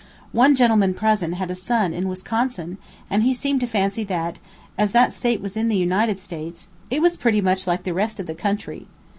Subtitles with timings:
[0.31, 4.39] One gentleman present had a son in Wisconsin, and he seemed to fancy that,
[4.75, 8.19] as that state was in the United States, it was pretty much like the rest
[8.19, 8.87] of the country.